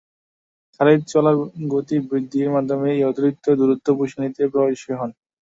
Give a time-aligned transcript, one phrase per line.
[0.75, 1.35] খালিদ চলার
[1.71, 5.11] গতি বৃদ্ধির মাধ্যমে এই অতিরিক্ত দূরত্ব পুষিয়ে নিতে প্রয়াসী হন।